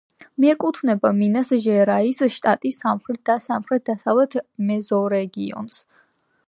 [0.43, 5.81] მიეკუთვნება მინას-ჟერაისის შტატის სამხრეთ და სამხრეთ-დასავლეთ მეზორეგიონს.